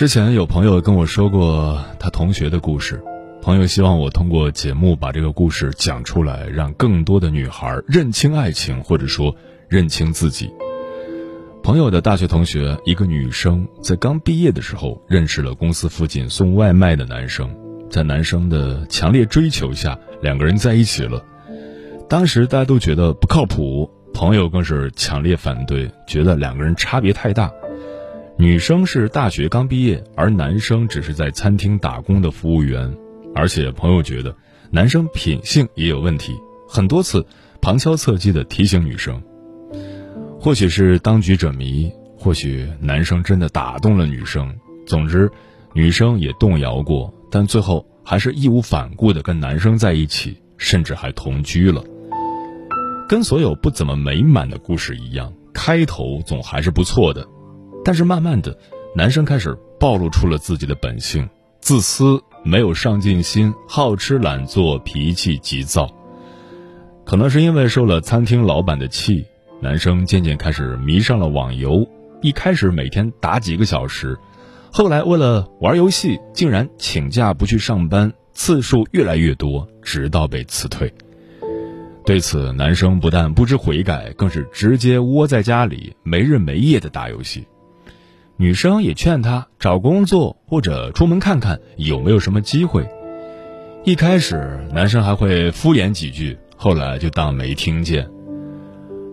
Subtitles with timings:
[0.00, 3.04] 之前有朋友跟我说过他同学的故事，
[3.42, 9.36] 朋友希望我通过节目把这个故事讲出来，让更多的女孩认清爱情，或者说
[9.68, 10.50] 认清自己。
[11.62, 17.54] 朋友的大学同学，一个女生在刚毕业的时候认识了公司附近送外卖的男生，
[17.90, 21.22] 在男生的强烈追求下，两个人在一起了。
[22.08, 27.52] 当时大家都觉得不靠谱，朋友更是强烈反对，觉得两个人差别太大。
[28.40, 32.90] 女生是大学刚毕业，而男生只是在餐厅打工的服务员，
[33.34, 34.34] 而且朋友觉得
[34.70, 36.34] 男生品性也有问题，
[36.66, 37.22] 很多次
[37.60, 39.22] 旁敲侧击的提醒女生。
[40.40, 44.50] 或许是当局者迷，或许男生真的打动了女生。
[44.86, 45.30] 总之，
[45.74, 51.84] 女生也动摇过，但最后还是义无反顾的跟男生在一起，甚至还同居了。
[53.06, 57.28] 跟所有不怎么美满的故事一样，开头总还是不错的。
[57.84, 58.56] 但是慢慢的，
[58.94, 61.28] 男生开始暴露出了自己的本性：
[61.60, 65.88] 自私、没有上进心、好吃懒做、脾气急躁。
[67.04, 69.24] 可能是因为受了餐厅老板的气，
[69.60, 71.88] 男生渐渐开始迷上了网游。
[72.22, 74.18] 一开始每天打几个小时，
[74.70, 80.92] 后来为了玩游戏，竟然请假不去上班，次数越来越多，直到被辞退。
[82.04, 87.46] 对此，男生不但不知悔改，更是直接窝在家里没日没夜的打游戏。
[88.40, 92.88] 女生也劝他找工作或者出门看看有没有什么机会。
[93.84, 98.08] 一开始男生还会敷衍几句，后来就当没听见。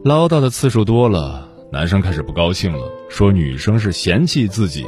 [0.06, 4.86] 唠叨的次数多了，男生开始不高兴了，说女生是嫌弃自己。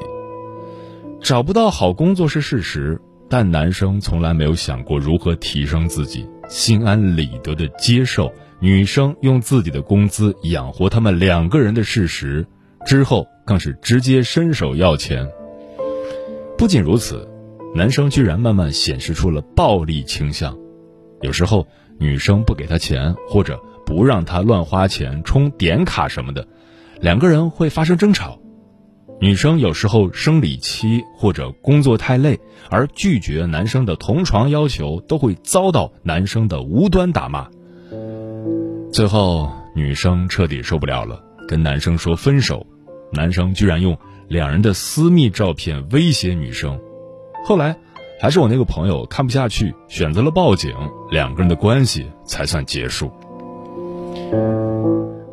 [1.22, 2.98] 找不到好工作是事实，
[3.30, 12.48] 但男生从来没有想过如何提升自己，心安理得的接受女生用自己的工资养活他们两个人的事实。
[12.86, 15.28] 之后更是直接伸手要钱。
[16.56, 17.28] 不仅如此，
[17.74, 20.56] 男生居然慢慢显示出了暴力倾向。
[21.22, 21.66] 有时候
[21.98, 26.48] 女生不给他钱，或者不让他乱花钱充点卡什么的，
[27.02, 28.40] 两个人会发生争吵。
[29.20, 32.40] 女生有时候生理期或者工作太累
[32.70, 37.48] 而拒绝男生的同床要求，都会遭到男生的无端打骂。
[38.94, 41.20] 最后，女生彻底受不了了。
[41.48, 42.64] 跟男生说分手，
[43.12, 43.98] 男生居然用
[44.28, 46.80] 两人的私密照片威胁女生，
[47.46, 47.76] 后来
[48.22, 50.72] 还是我那个朋友看不下去，选择了报警，
[51.10, 53.12] 两个人的关系才算结束。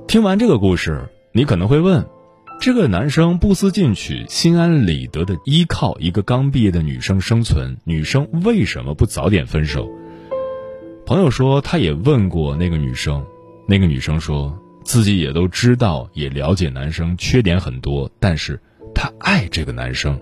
[0.08, 2.06] 听完这个故事，你可能会问：
[2.60, 9.86] 这个男生不思进取、心安理得的依靠一个刚毕业的女生生存，女生为什么不早点分手？
[11.04, 13.24] 朋友说，他也问过那个女生，
[13.68, 14.58] 那个女生说。
[14.86, 18.60] 自己也都知道，也了解男生缺点很多，但是
[18.94, 20.16] 他爱这个男生。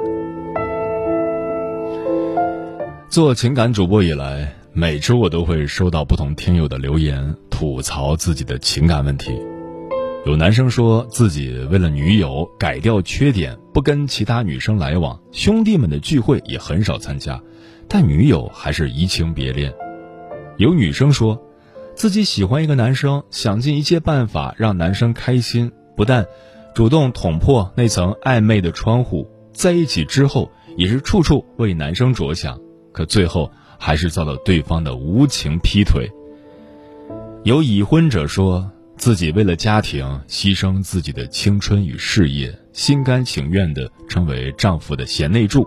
[3.11, 9.39] 做情感主播以来，每周我都会收到不同听友的留言，吐槽自己的情感问题。
[10.25, 17.39] 有男生说自己为了女友改掉缺点，不跟其他女生来往，兄弟们的聚会也很少参加，
[17.87, 19.71] 但女友还是移情别恋。
[20.57, 21.39] 有女生说。
[21.95, 26.27] 自己喜欢一个男生，想尽一切办法让男生开心，不但
[26.75, 32.61] 主动捅破那层暧昧的窗户，在一起之后也是处处为男生着想，
[32.93, 36.11] 可最后还是遭到对方的无情劈腿。
[37.45, 45.67] 有已婚者说自己为了家庭牺牲自己的青春与事业，心甘情愿地成为丈夫的贤内助，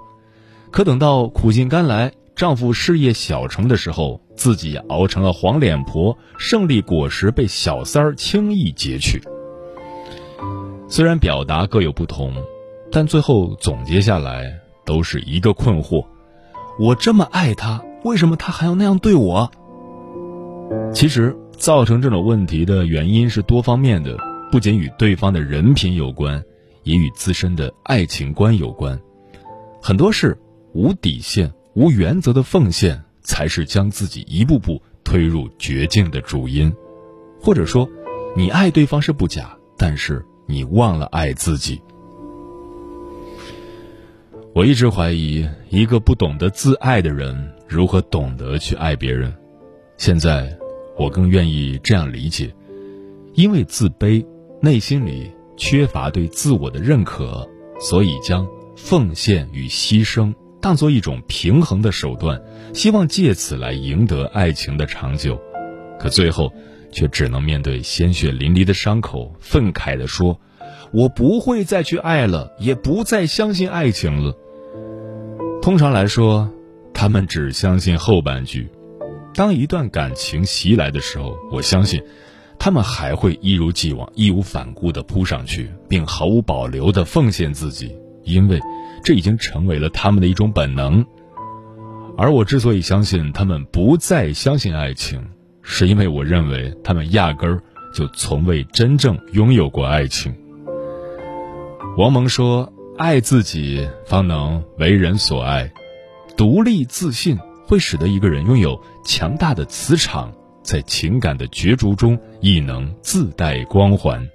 [0.72, 2.12] 可等到苦尽甘来。
[2.36, 9.22] 丈夫事业小成的时候，自己熬成了黄脸婆，胜利果实被小三儿轻易截取。
[10.88, 12.34] 虽然表达各有不同，
[12.92, 14.44] 但最后总结下来
[14.86, 16.06] 都是一个困惑：
[16.80, 19.52] 我这么爱他，为什么他还要那样对我？
[20.94, 24.18] 其实，造成这种问题的原因是多方面的，
[24.52, 26.42] 不仅与对方的人品有关，
[26.84, 28.98] 也与自身的爱情观有关。
[29.82, 30.38] 很多事
[30.74, 36.74] 无底线、无原则的奉献，才是将自己一步步推入绝境的主因。
[37.40, 37.88] 或者说，
[38.36, 41.80] 你爱对方是不假，但是你忘了爱自己。
[44.54, 49.32] 我一直怀疑，一个不懂得自爱的人，如何懂得去爱别人？
[49.98, 50.58] 现在，
[50.98, 52.52] 我更愿意这样理解：
[53.34, 54.26] 因为自卑，
[54.62, 57.48] 内心里缺乏对自我的认可，
[57.80, 62.42] 所以将奉献与牺牲当做一种平衡的手段，
[62.74, 65.40] 希望借此来赢得爱情的长久。
[66.00, 66.52] 可最后，
[66.92, 70.40] 却只能面对鲜血淋漓的伤口，愤慨地说
[70.92, 74.36] ：“我不会再去爱了，也不再相信爱情了。”
[75.62, 76.50] 通常来说，
[76.94, 78.70] 他们只相信后半句。
[79.34, 82.02] 当一段感情袭来的时候，我相信，
[82.58, 88.60] 他们还会一如既往、义无反顾地扑上去，并毫无保留地奉献自己，因为
[89.04, 91.06] 这已经成为了他们的一种本能。
[92.18, 95.22] 而我之所以相信他们不再相信爱情，
[95.62, 97.62] 是因为我认为他们压根儿
[97.94, 100.34] 就从未真正拥有过爱情。
[101.98, 105.72] 王蒙说：“爱自己，方能为人所爱。
[106.36, 110.32] 独立自信会使得一个人拥有强大的磁场，
[110.64, 114.28] 在情感的角逐中亦能自带光环。”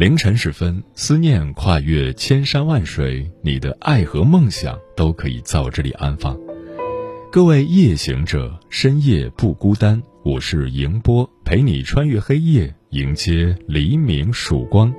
[0.00, 6.40] 凌晨时分，思念跨越千山万水，你的爱和梦想都可以在我这里安放。
[7.30, 14.90] 各位夜行者，深夜不孤单，我是迎波，陪你穿越黑夜，迎接黎明曙光。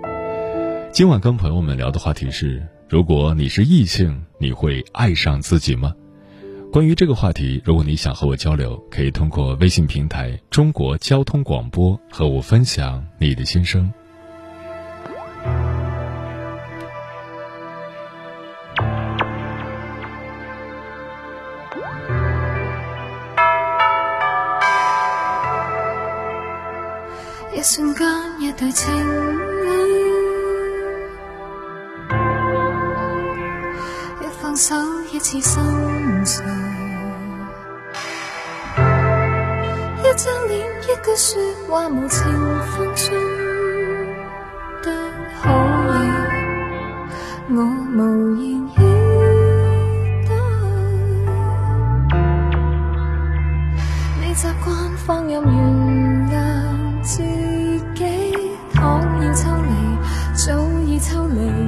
[0.93, 5.91] 今晚跟朋友们聊的话题是：如果你是异性，你会爱上自己吗？
[6.71, 13.91] 关于这个话题，如果你想和我交流，可以通过微信平台“中国交通广播”和我分享你的心声。
[27.61, 28.07] 一瞬间，
[28.39, 29.69] 一对情侣，
[34.19, 34.75] 一放手，
[35.11, 35.63] 一次心
[36.25, 36.43] 碎，
[39.99, 42.23] 一张脸，一句说话，无情
[42.71, 43.40] 分寸
[61.33, 61.60] 已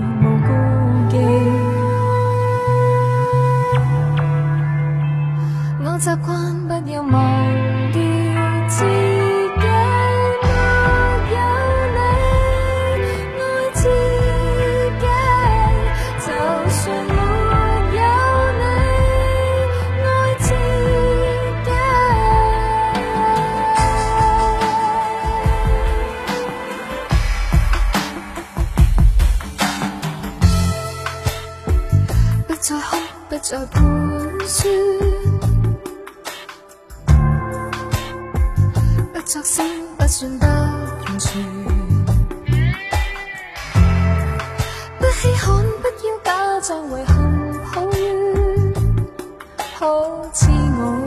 [49.84, 50.48] 好似
[50.80, 51.04] 我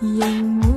[0.00, 0.71] 仍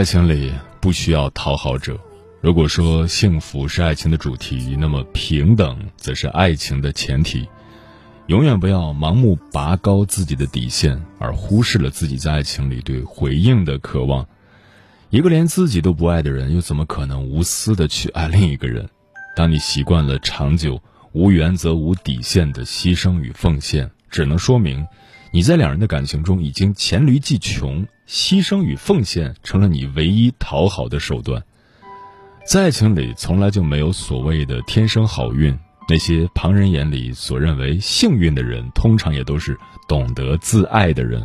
[0.00, 2.00] 爱情里不需要讨好者。
[2.40, 7.46] 如果说幸福是爱情的主题，那么平等则是爱情的前提。
[8.26, 14.26] 永远不要盲目拔高自己的底线，而忽视了自己在爱情里对回应的渴望。
[15.10, 18.88] 一个连自己都不爱的人，又怎么可能无私的去爱另一个人？
[19.36, 24.86] 当你习惯了长久、无原则、无底线的牺牲与奉献，只能说明
[25.30, 31.40] 你在两人的感情中已经黔驴技穷，牺牲与奉献成了你唯一讨好的手段。
[32.44, 35.56] 在爱情里，从来就没有所谓的天生好运。
[35.88, 41.24] 那些旁人眼里所认为幸运的人，通常也都是懂得自爱的人。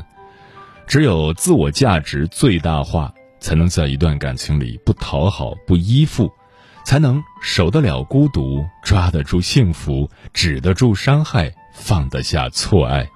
[0.86, 6.32] 只有自我价值最大化，才能在一段感情里不讨好、不依附，
[6.86, 13.10] 才能守得了孤独，抓得住幸福，止得住伤害，放得下错爱。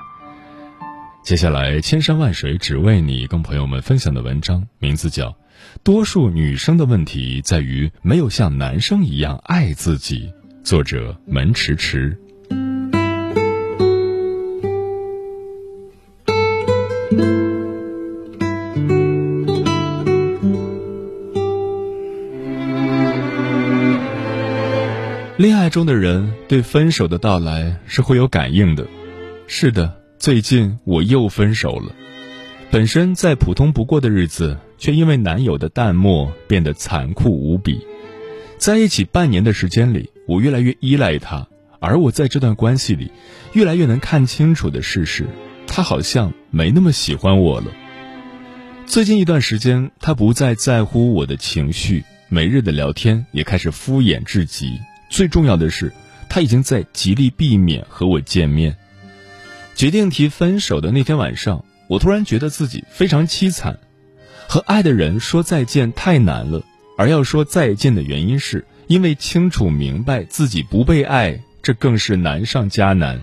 [1.29, 5.29] 接下来，千山万水只为你，跟朋友们分享的文章名字叫
[5.83, 10.33] 《多数女生的问题在于没有像男生一样爱自己》。
[10.63, 12.17] 作者门迟迟。
[25.37, 28.87] 恋爱中的人对分手的到来是会有感应的。
[29.45, 31.95] 是的，最近我又分手了。
[32.69, 37.79] 本身再普通不过的日子，却因为男友的淡漠变得残酷无比。
[38.57, 41.47] 在一起半年的时间里，我越来越依赖他，
[41.79, 43.09] 而我在这段关系里，
[43.53, 45.25] 越来越能看清楚的事实，
[45.65, 47.67] 他好像没那么喜欢我了。
[48.85, 54.77] 最近一段时间，他不再在乎我的情绪，每日的聊天也开始敷衍至极。
[55.09, 55.93] 最重要的是，
[56.27, 58.75] 他已经在极力避免和我见面。
[59.79, 63.79] 决定提分手的那天晚上，我突然觉得自己非常凄惨，
[64.45, 66.61] 和爱的人说再见太难了。
[66.97, 73.21] 而要说再见的原因，是因为清楚明白自己不被爱，这更是难上加难。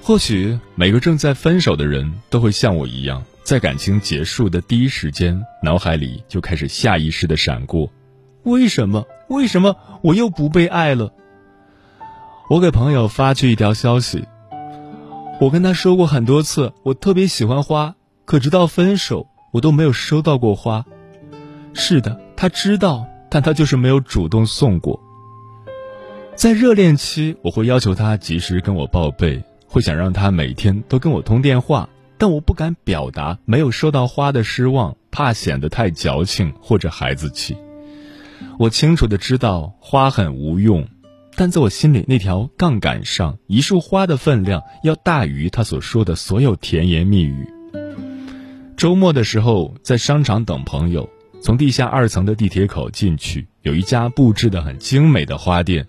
[0.00, 7.92] 或许每个正在分手的人都会像我一样，在感情结束的第一时间，脑海里就开始下意识的闪过：
[8.44, 9.04] 为什么？
[9.28, 11.12] 为什么我又不被爱了？
[12.48, 14.24] 我给朋友发去一条消息，
[15.40, 17.94] 我跟他说过很多次，我特别喜欢花，
[18.26, 20.84] 可直到分手，我都没有收到过花。
[21.72, 25.00] 是的，他知道，但他就是没有主动送过。
[26.34, 37.56] 在热恋期，我会要求他及时跟我报备，会想让他每天都跟我通电话，但我不敢表达没有收到花的失望，怕显得太矫情或者孩子气。
[38.58, 40.86] 我清楚的知道花很无用，
[41.40, 47.48] 但在我心里那条杠杆上，一束花的分量要大于他所说的所有甜言蜜语。
[48.76, 51.08] 周末的时候，在商场等朋友。
[51.40, 55.86] 从地下二层的地铁口进去，有一家布置的很精美的花店。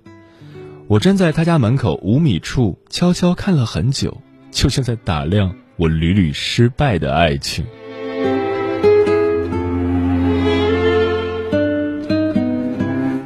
[0.88, 7.66] 我站在他家门口五米处，悄悄看了很久，就像在打量我屡屡失败的爱情。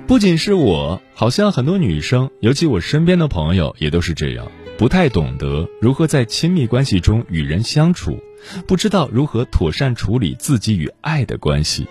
[0.08, 8.20] 不仅是我，好像很多女生，尤其我身边的朋友，也都是这样，不太懂得如何在亲密关系中与人相处，
[8.68, 11.88] 不知道如何妥善处理自己与爱的关系。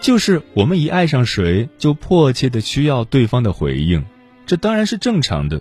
[0.00, 4.04] 就是我们一爱上谁，就迫切的需要对方的回应，
[4.46, 5.60] 这当然是正常的。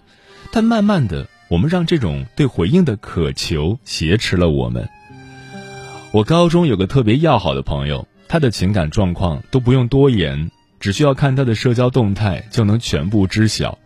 [0.52, 4.88] 但慢慢的，我们让这种对回应的渴求挟持了我们。
[6.12, 10.52] 我高中有个特别要好的朋友，他的情感状况都不用多言，
[10.86, 13.80] 只需要看他的社交动态就能全部知晓。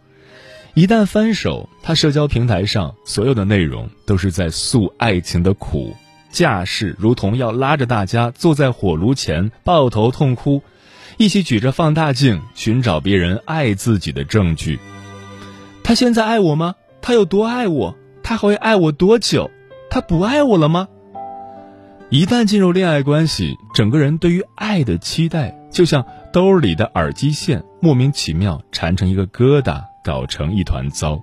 [0.74, 5.96] 一旦分手，他社交平台上所有的内容都是在诉爱情的苦。
[6.30, 10.62] 架势如同要拉着大家坐在火炉前抱头痛哭，
[11.16, 14.78] 一起举着放大镜寻找别人爱自己的证据。
[15.82, 16.76] 他现在爱我吗？
[17.02, 17.96] 他有多爱我？
[18.22, 19.50] 他还会爱我多久？
[19.90, 20.90] 他不爱我了吗？
[22.10, 31.20] 一旦进入恋爱关系，整个人对于爱的期待就像兜里的耳机线，莫名其妙缠成一个疙瘩，搞成一团糟。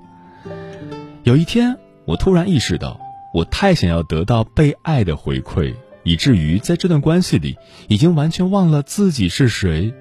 [1.23, 3.01] 有一天，我突然意识到。
[3.35, 9.93] 我太想要得到被爱的回馈，以至于在这段关系里，已经完全忘了自己是谁。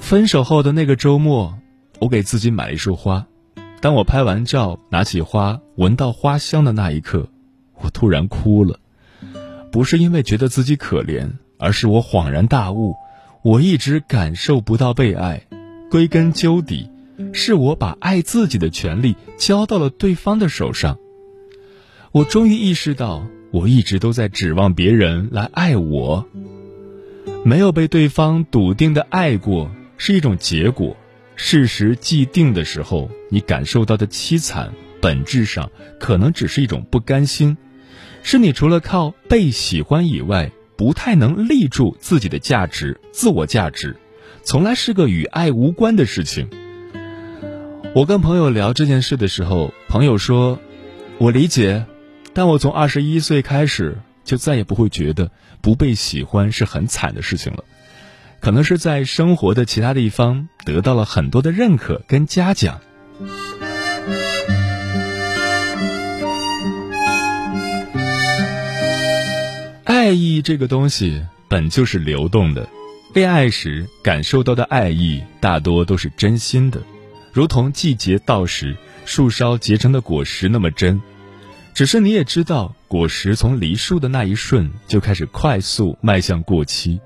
[0.00, 1.58] 分手后的那个周末，
[1.98, 3.26] 我给自己买了一束花。
[3.82, 7.28] 当我拍完照，拿起花，闻到花香的那一刻，
[7.82, 8.80] 我突然哭了。
[9.70, 12.94] 不是因为觉得自己可怜，而是我恍然大悟：
[13.42, 15.42] 我一直感受不到被爱。
[15.90, 16.90] 归根究底，
[17.32, 20.98] 是我把爱自己的权利交到了对方的手上。
[22.12, 26.26] 我终于意识到，我一直都在指望别人来爱我，
[27.44, 30.96] 没有被对方笃定的爱过是一种结果。
[31.36, 37.56] 事实既定的时候，你感受到的凄惨，本质上可能只是一种不甘心，
[38.22, 43.96] 是你除了靠被喜欢以外，不太能立住自己的价值、自我价值。
[44.44, 46.48] 从来是个与爱无关的事情。
[47.96, 50.60] 我跟朋友聊这件事的时候，朋友说
[51.18, 51.84] ：“我理解，
[52.32, 57.64] 但我从二十一岁开始就再也不会觉得不被喜欢是很惨的事情了。
[58.38, 62.80] 可能是在生活的其他地方得到了很多的认可跟嘉奖。
[70.08, 72.66] 爱意这个东西本就是流动的。”
[73.12, 76.80] 恋爱时感受到的爱意大多都是真心的，
[77.30, 78.74] 如同季节到时
[79.04, 80.98] 树梢结成的果实那么真。
[81.74, 86.98] 只是你也知道，果实从离树的那一瞬就开始快速迈向过期。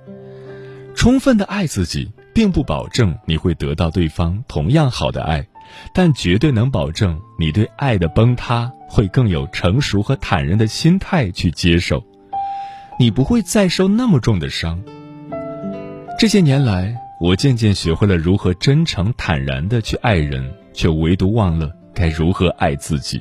[0.94, 5.44] 充分的爱自己，并不保证你会得到对方同样好的爱，
[5.92, 12.04] 但绝对能保证你对爱的崩塌会更有成熟和坦然的心态去接受，
[13.02, 14.80] 你不会再受那么重的伤。
[16.20, 23.20] 这些年来，我渐渐学会了如何真诚坦然的去爱人，却唯独忘了该如何爱自己。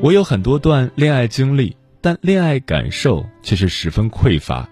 [0.00, 4.66] 我有很多段恋爱经历，但恋爱感受却是十分匮乏。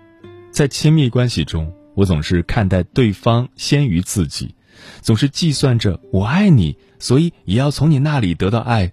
[0.51, 4.55] 在亲密关系中，我总是看待对方先于自己，
[5.03, 8.93] 总是计算着我爱你，所以也要从你那里得到爱，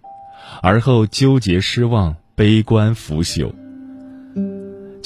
[0.62, 3.54] 而后纠结、失望、悲观、腐朽。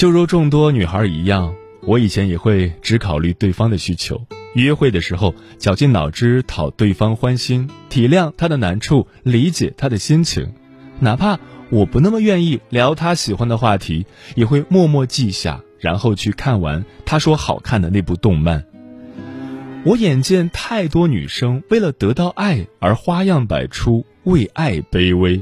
[0.02, 1.54] 就如众多女孩一样。
[1.82, 4.20] 我以前也会只考虑对方的需求，
[4.56, 10.54] 约会的时候绞尽脑汁讨对方欢心，体谅他的难处，理解他的心情，
[11.02, 11.38] 哪怕
[11.70, 18.66] 我不那么愿意聊他喜欢的话题，也会默默记下，然后去看完他说好看的那部动漫。
[19.86, 25.40] 我眼见太多女生为了得到爱而花样百出，为爱卑微。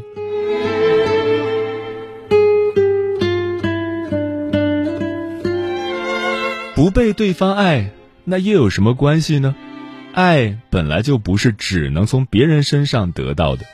[6.79, 7.91] 不被对方爱，
[8.23, 9.53] 那又有什么关系呢？
[10.13, 13.65] 爱本来就不是只能从别人身上得到的。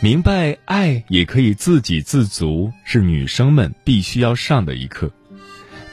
[0.00, 5.10] 明白爱也可以自给自足，是女生们必须要上的一课。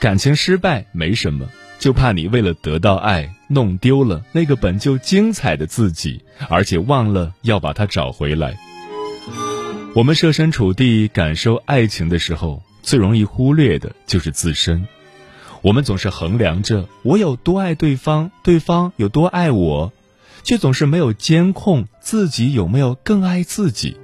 [0.01, 1.47] 感情失败没什么，
[1.79, 8.57] 就怕你为了得到爱，弄丢了那个本就精彩的自己，而且忘了要把它找回来。
[9.95, 14.85] 我们设身处地感受爱情的时候，最容易忽略的就是自身。
[15.67, 19.91] 我们总是衡量着我有多爱对方，对方有多爱我，
[20.41, 23.97] 却总是没有监控自己有没有更爱自己。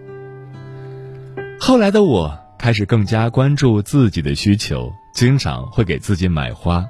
[1.58, 6.86] 后来的我开始更加关注自己的需求，经常会给自己买花，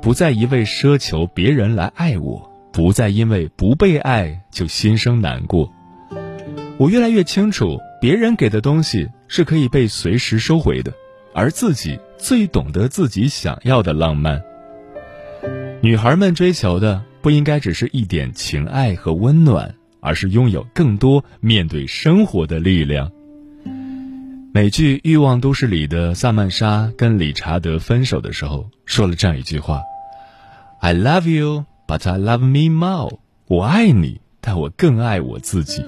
[0.00, 5.72] 不再一味奢求别人来爱我，不再因为不被爱就心生难过。
[6.76, 10.92] 我越来越清楚，别人给的东西是可以被随时收回的。
[11.36, 14.42] 而自己最懂得自己想要的浪漫。
[15.80, 23.10] 女孩们追求的不应该只是一点情爱和温暖，而是拥有更多面对生活的力量。
[24.52, 29.82] 美剧《欲望都市》里的萨曼莎跟理查德分手的时候说了这样一句话
[30.80, 35.84] ：“I love you, but I love me more。”我爱你，但我更爱我自己。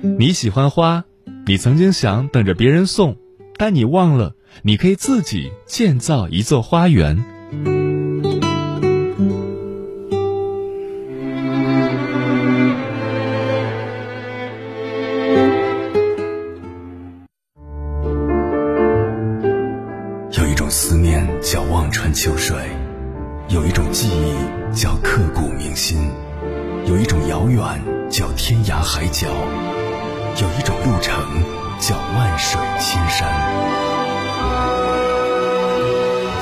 [0.00, 1.04] 你喜欢花，
[1.44, 3.16] 你曾经想等着别人送，
[3.58, 4.32] 但你忘了。
[4.60, 7.24] 你可以自己建造一座花园。
[20.34, 22.56] 有一种思念叫望穿秋水，
[23.48, 25.98] 有一种记忆叫刻骨铭心，
[26.86, 29.26] 有一种遥远叫天涯海角，
[30.40, 31.14] 有一种路程
[31.80, 33.91] 叫万水千山。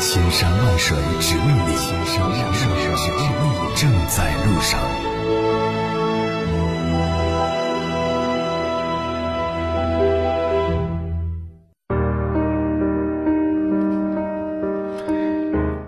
[0.01, 4.81] 千山万水只为你，千山万水只为你，正在路上。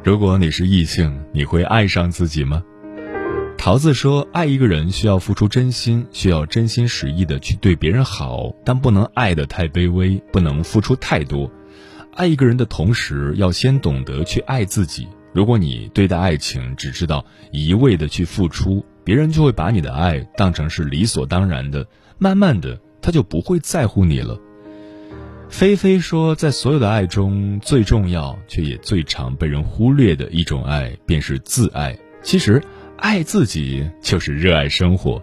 [0.04, 2.62] 如果你是异性，你会爱上自己吗？
[3.56, 11.48] 桃子说，爱一个人需要付出真心，需要真心实意的去对别人好，但不能爱的太卑微，不能付出太多。
[12.14, 15.08] 爱一个人的同时，要先懂得去爱自己。
[15.32, 21.86] 如果你对待爱情只知道一味的去付出，别人就会把你的爱当成是理所当然的，
[22.18, 24.38] 慢慢的他就不会在乎你了。
[25.48, 31.98] 菲菲说，在所有的爱中，最重要却也最常被人忽略的一种爱，便是自爱。
[32.22, 32.62] 其实，
[32.98, 35.22] 爱自己就是热爱生活。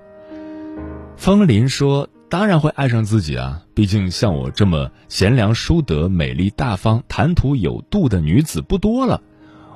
[1.18, 9.22] 风林说：“当然会爱上自己啊，毕竟像我这么贤良淑德、美丽大方、谈吐有度的女子不多了。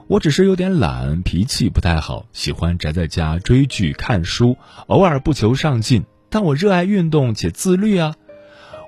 [0.07, 6.03] 我只是有点懒，脾气不太好，喜欢宅在家追剧、看书，偶尔不求上进。
[6.29, 8.13] 但我热爱运动且自律啊。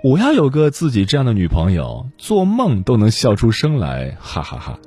[0.04, 4.80] 我要有个自己这样的女朋友，做梦都能笑出声来，哈哈哈。”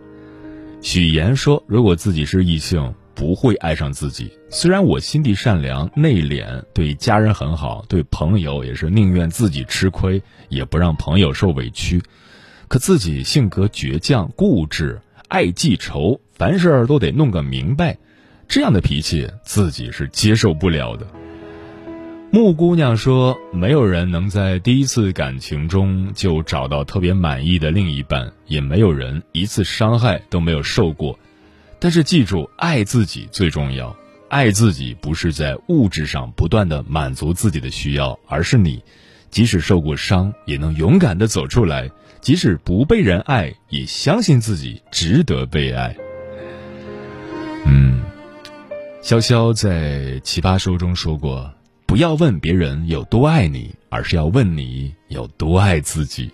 [0.80, 4.30] 许岩说：“如果自己是异性。”不会爱上自己。
[4.48, 12.00] 虽然我心地善良、内敛，对家人很好，对朋友也是宁愿自己吃亏，也不让朋友受委屈。
[12.68, 17.98] 可自己性格倔强、固执，爱记仇，凡事都得弄个明白，
[18.46, 21.04] 这样的脾气自己是接受不了的。
[22.30, 31.18] 木姑娘说：“没有人能在第一次感情中就找到特别满意的另一半，也没有人一次伤害都没有受过。”
[31.80, 33.94] 但是记住，爱自己最重要。
[34.28, 38.82] 爱自己不是在物质上不断的满足自己的需要，而是你，
[39.30, 41.88] 即使受过伤，也能勇敢的走出来；
[42.20, 45.96] 即使不被人爱，也相信自己值得被爱。
[47.64, 48.02] 嗯，
[49.02, 51.50] 潇潇在奇葩说中说过
[51.86, 56.30] ：“不要问别人有多爱你，而是要问你有多爱自己。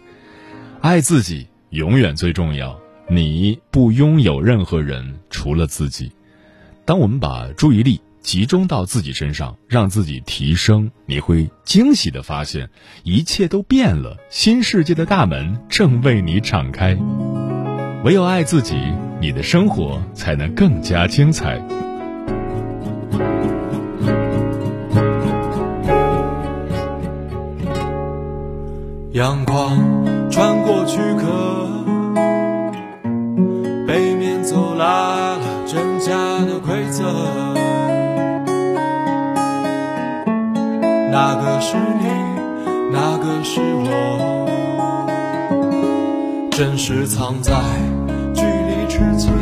[0.81, 2.77] 爱自己永远最重要。”
[3.09, 6.11] 你不拥有任何人，除了自己。
[6.85, 12.69] 当我们把注意力集中到自己身上，让自己提升，你会惊喜的发现，
[13.03, 16.97] 一切都变了，新世界的大门正为你敞开。
[18.05, 18.77] 唯有爱自己，
[19.21, 21.63] 你的生活才能更加精彩。
[29.13, 29.79] 阳光
[30.31, 31.84] 穿过躯壳。
[34.75, 36.11] 走来了真假
[36.45, 37.05] 的规则，
[41.13, 42.09] 哪个是你，
[42.91, 44.51] 哪个是我？
[46.51, 47.53] 真实藏在
[48.35, 49.33] 距离之间，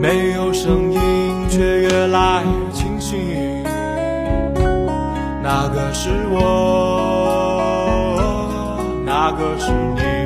[0.00, 1.00] 没有声音
[1.50, 3.16] 却越来越清晰。
[5.42, 6.38] 哪个是我，
[9.04, 10.25] 哪个是你？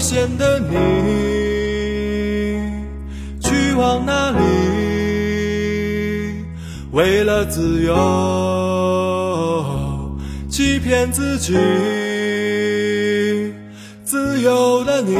[0.00, 0.76] 危险的你，
[3.38, 4.40] 去往哪里？
[6.92, 7.92] 为了自由，
[10.48, 11.52] 欺骗自己。
[14.02, 15.18] 自由的你，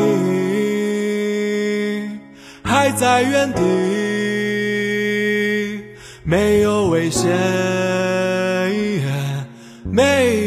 [2.63, 3.61] 还在原地，
[6.25, 7.31] 没有危险，
[9.85, 10.40] 没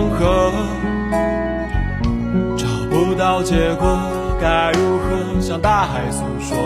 [0.00, 0.50] 黄河
[2.56, 3.98] 找不到结果，
[4.40, 6.56] 该如何向大海诉说？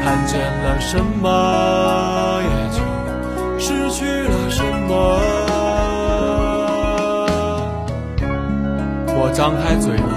[0.00, 2.78] 看见了什么，也就
[3.58, 5.18] 失去了什么。
[9.16, 10.14] 我张开嘴了，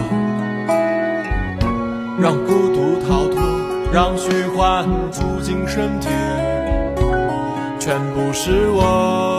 [2.21, 3.41] 让孤独逃脱，
[3.91, 6.07] 让虚幻住进身体，
[7.79, 9.36] 全部是我。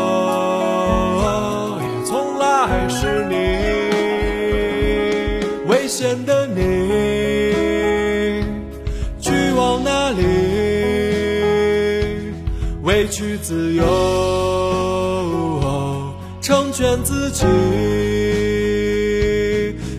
[12.99, 13.85] 委屈自由，
[16.41, 17.47] 成全自己，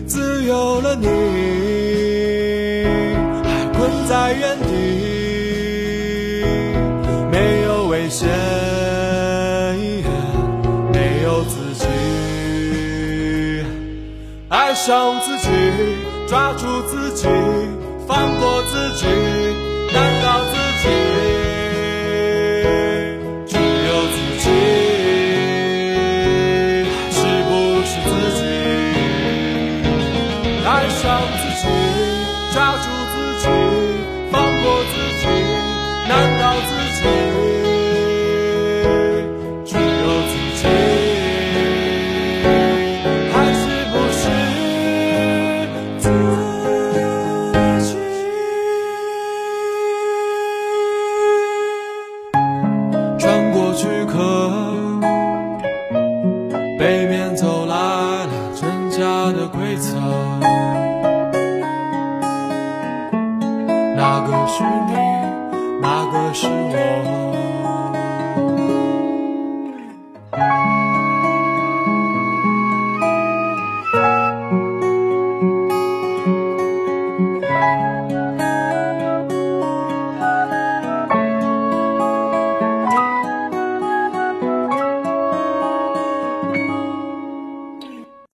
[0.06, 1.06] 自由了你，
[3.42, 4.68] 还困在原地，
[7.32, 8.28] 没有危险。
[10.92, 11.86] 没有自己
[14.50, 15.39] 爱上自己，